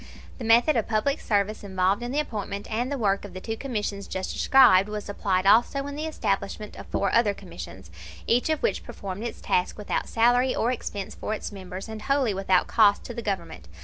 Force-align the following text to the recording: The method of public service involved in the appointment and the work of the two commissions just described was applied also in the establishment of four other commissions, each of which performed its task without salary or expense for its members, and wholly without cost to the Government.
The 0.39 0.43
method 0.45 0.75
of 0.75 0.87
public 0.87 1.19
service 1.21 1.63
involved 1.63 2.01
in 2.01 2.11
the 2.11 2.19
appointment 2.19 2.65
and 2.71 2.91
the 2.91 2.97
work 2.97 3.23
of 3.23 3.35
the 3.35 3.39
two 3.39 3.55
commissions 3.55 4.07
just 4.07 4.33
described 4.33 4.89
was 4.89 5.07
applied 5.07 5.45
also 5.45 5.85
in 5.85 5.95
the 5.95 6.07
establishment 6.07 6.75
of 6.75 6.87
four 6.87 7.13
other 7.13 7.35
commissions, 7.35 7.91
each 8.25 8.49
of 8.49 8.63
which 8.63 8.83
performed 8.83 9.23
its 9.23 9.41
task 9.41 9.77
without 9.77 10.09
salary 10.09 10.55
or 10.55 10.71
expense 10.71 11.13
for 11.13 11.35
its 11.35 11.51
members, 11.51 11.87
and 11.87 12.01
wholly 12.01 12.33
without 12.33 12.65
cost 12.65 13.03
to 13.03 13.13
the 13.13 13.21
Government. 13.21 13.67